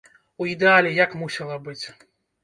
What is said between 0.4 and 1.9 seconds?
У ідэале як мусіла быць?